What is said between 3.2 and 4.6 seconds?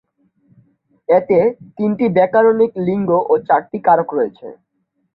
ও চারটি কারক রয়েছে।